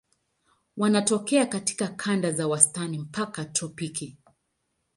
[0.77, 4.17] Wanatokea katika kanda za wastani mpaka tropiki.